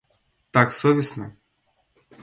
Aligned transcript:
Так 0.51 0.73
совестно! 0.73 1.35